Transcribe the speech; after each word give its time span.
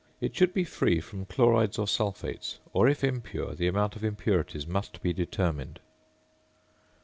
It 0.19 0.35
should 0.35 0.51
be 0.51 0.63
free 0.63 0.99
from 0.99 1.27
chlorides 1.27 1.77
or 1.77 1.85
sulphates, 1.87 2.57
or 2.73 2.87
if 2.89 3.03
impure 3.03 3.53
the 3.53 3.67
amount 3.67 3.95
of 3.95 4.03
impurities 4.03 4.65
must 4.65 4.99
be 5.03 5.13
determined. 5.13 5.79